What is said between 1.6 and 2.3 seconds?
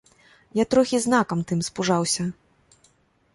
спужаўся.